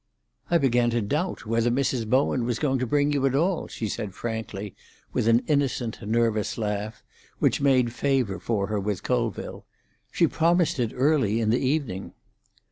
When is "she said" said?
3.67-4.15